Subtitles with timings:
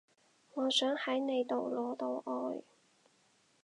[0.55, 2.63] 我想喺你度攞到愛